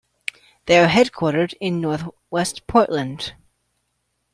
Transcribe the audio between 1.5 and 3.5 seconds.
in Northwest Portland.